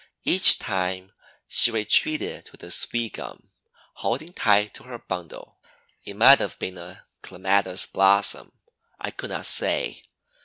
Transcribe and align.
Each 0.23 0.57
time 0.57 1.11
she 1.47 1.69
retreated 1.69 2.47
to 2.47 2.57
the 2.57 2.71
sweetgum, 2.71 3.49
holding 3.97 4.33
tight 4.33 4.73
to 4.73 4.83
her 4.85 4.97
bundle—it 4.97 6.15
might 6.15 6.39
have 6.39 6.57
been 6.57 6.79
a 6.79 7.05
clematis 7.21 7.85
blossom, 7.85 8.51
I 8.99 9.11
could 9.11 9.29
not 9.29 9.45
say. 9.45 10.01